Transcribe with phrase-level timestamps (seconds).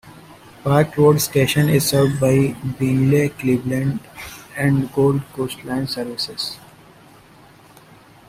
[0.63, 3.99] Park Road station is served by Beenleigh, Cleveland
[4.57, 6.57] and Gold Coast line services.